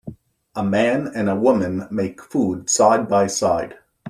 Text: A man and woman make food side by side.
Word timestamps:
A 0.55 0.63
man 0.63 1.11
and 1.13 1.43
woman 1.43 1.87
make 1.91 2.23
food 2.23 2.71
side 2.71 3.07
by 3.07 3.27
side. 3.27 3.75